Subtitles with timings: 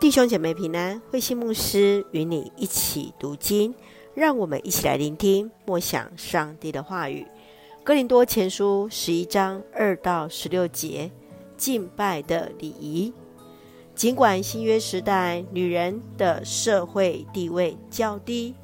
[0.00, 3.74] 弟兄姐妹平安，慧心牧师与你一起读经，
[4.14, 7.26] 让我们一起来聆听默想上帝的话语。
[7.82, 11.10] 哥林多前书十一章二到十六节，
[11.56, 13.12] 敬拜的礼仪。
[13.96, 18.54] 尽管新约时代女人的社会地位较低，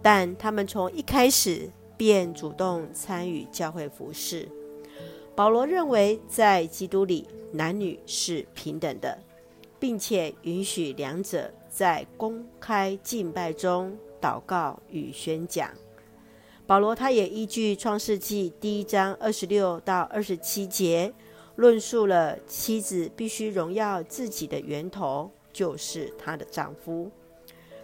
[0.00, 4.48] 但她们从一开始便主动参与教会服事。
[5.34, 9.18] 保罗认为，在基督里，男女是平等的。
[9.78, 15.70] 并且允许两者在公开敬拜中祷告与宣讲。
[16.66, 21.12] 保罗他也依据创世纪第一章二十六到二十七节，
[21.54, 27.10] 论述了妻子必须荣耀自己的源头，就是她的丈夫。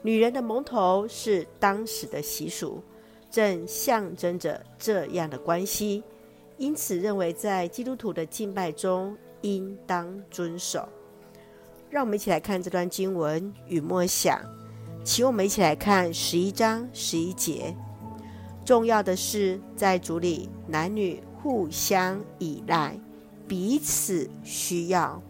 [0.03, 2.83] 女人的蒙头是当时的习俗，
[3.31, 6.03] 正象征着这样的关系，
[6.57, 10.89] 因此认为在基督徒的敬拜中应当遵守。
[11.93, 14.41] 让我们一起来看这段经文与默想，
[15.05, 17.77] 请我们一起来看十一章十一节。
[18.65, 22.99] 重要的是，在主里，男女互相依赖，
[23.47, 25.23] 彼此需要。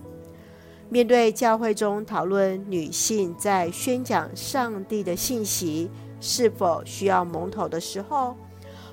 [0.88, 8.36] 面对教会中讨论女性在宣讲上帝的信息是否需要蒙头的时候，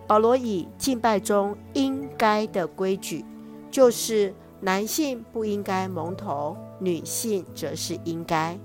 [0.08, 3.24] 保罗以敬拜中应该的规矩，
[3.70, 6.58] 就是男性不应该蒙头。
[6.80, 8.58] 女性则是应该，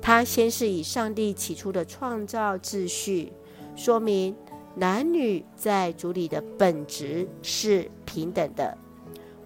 [0.00, 3.32] 他先是以上帝起初的创造秩序，
[3.74, 4.36] 说明
[4.76, 8.78] 男女在主里的本质是平等的。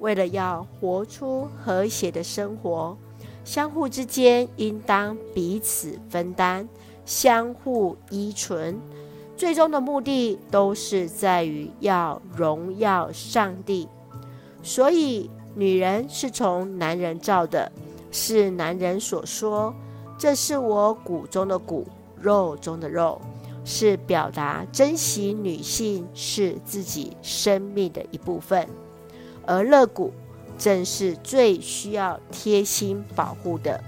[0.00, 2.94] 为了要活出和谐的生活，
[3.42, 6.68] 相互之间应当彼此分担，
[7.06, 8.78] 相互依存，
[9.34, 13.88] 最终的目的都是在于要荣耀上帝。
[14.62, 17.70] 所以，女人是从男人造的。
[18.16, 19.74] 是男人所说，
[20.16, 21.84] 这是我骨中的骨，
[22.20, 23.20] 肉中的肉，
[23.64, 28.68] 是表达珍惜女性是自己生命的一部分，
[29.44, 30.12] 而肋骨
[30.56, 33.82] 正是最需要贴心保护的。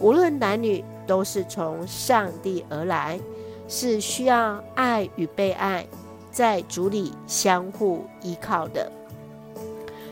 [0.00, 3.18] 无论男女，都是从上帝而来，
[3.68, 5.86] 是需要爱与被爱，
[6.30, 8.92] 在主里相互依靠的。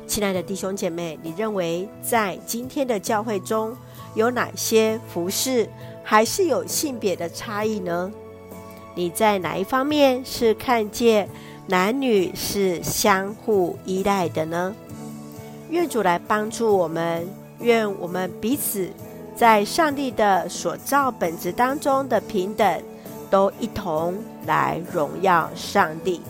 [0.06, 3.76] 亲爱的弟兄姐妹，你认为在今天的教会中
[4.14, 5.68] 有哪些服饰
[6.02, 8.12] 还是有性别的差异呢？
[8.94, 11.28] 你在哪一方面是看见
[11.66, 14.74] 男女是相互依赖的呢？
[15.70, 17.26] 愿主来帮助我们，
[17.58, 18.88] 愿我们彼此
[19.34, 22.82] 在上帝的所造本质当中的平等，
[23.30, 24.14] 都一同
[24.46, 26.20] 来荣耀上帝。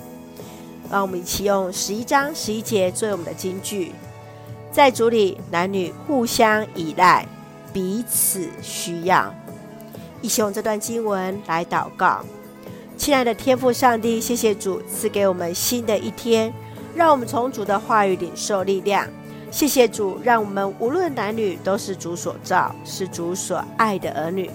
[0.95, 3.91] 让我们一起用十一章十一节作为我们的金句，
[4.71, 7.27] 在主里，男女互相依赖，
[7.73, 9.35] 彼此需要。
[10.23, 12.21] 一起用这段经文来祷告，
[12.97, 16.55] 亲爱的天父上帝，谢谢主赐给我们新的一天，
[16.95, 19.05] 让我们从主的话语领受力量。
[19.51, 24.49] 谢谢主，让我们无论男女都是主所造，是主所爱的儿女。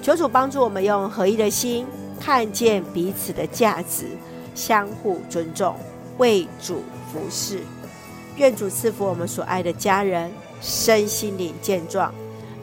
[0.00, 1.84] 求主帮助我们用合一的心，
[2.20, 4.06] 看见彼此的价值。
[4.60, 5.74] 相互尊重，
[6.18, 7.60] 为主服事。
[8.36, 12.12] 愿主赐福我们所爱的家人，身心灵健壮，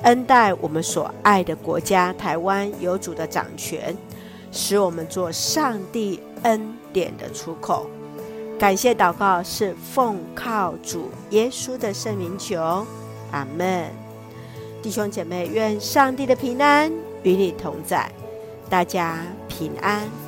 [0.04, 3.98] 恩待我们所爱的国家台湾有主的掌权，
[4.52, 7.90] 使我们做上帝恩典的出口。
[8.60, 12.86] 感谢祷告是奉靠主耶稣的圣名求，
[13.32, 13.86] 阿门。
[14.84, 16.92] 弟兄姐妹，愿上帝的平安
[17.24, 18.12] 与你同在，
[18.70, 20.27] 大家平安。